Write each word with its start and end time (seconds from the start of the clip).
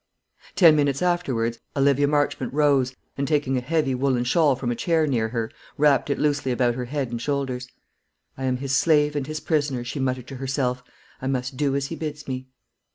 Ten 0.55 0.75
minutes 0.75 1.03
afterwards 1.03 1.59
Olivia 1.77 2.07
Marchmont 2.07 2.51
rose, 2.55 2.95
and 3.19 3.27
taking 3.27 3.55
a 3.55 3.61
heavy 3.61 3.93
woollen 3.93 4.23
shawl 4.23 4.55
from 4.55 4.71
a 4.71 4.75
chair 4.75 5.05
near 5.05 5.27
her, 5.29 5.51
wrapped 5.77 6.09
it 6.09 6.17
loosely 6.17 6.51
about 6.51 6.73
her 6.73 6.85
head 6.85 7.11
and 7.11 7.21
shoulders. 7.21 7.67
"I 8.35 8.45
am 8.45 8.57
his 8.57 8.75
slave 8.75 9.15
and 9.15 9.27
his 9.27 9.39
prisoner," 9.39 9.83
she 9.83 9.99
muttered 9.99 10.25
to 10.29 10.37
herself. 10.37 10.83
"I 11.21 11.27
must 11.27 11.55
do 11.55 11.75
as 11.75 11.85
he 11.85 11.95
bids 11.95 12.27
me." 12.27 12.47